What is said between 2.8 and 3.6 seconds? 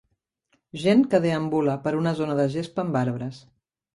amb arbres.